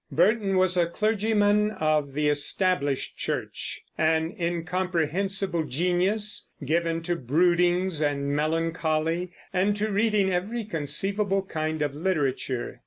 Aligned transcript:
Burton 0.11 0.57
was 0.57 0.77
a 0.77 0.87
clergyman 0.87 1.69
of 1.79 2.13
the 2.13 2.27
Established 2.27 3.17
Church, 3.17 3.81
an 3.99 4.33
incomprehensible 4.39 5.65
genius, 5.65 6.49
given 6.65 7.03
to 7.03 7.15
broodings 7.15 8.01
and 8.01 8.35
melancholy 8.35 9.31
and 9.53 9.77
to 9.77 9.91
reading 9.91 10.29
of 10.33 10.45
every 10.45 10.63
conceivable 10.63 11.43
kind 11.43 11.83
of 11.83 11.93
literature. 11.93 12.79